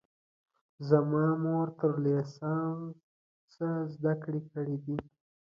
زما 0.89 1.25
مور 1.43 1.67
تر 1.79 1.91
لیسانسه 2.05 3.69
زده 3.93 4.13
کړې 4.23 4.41
کړي 4.51 4.77
دي 4.85 4.97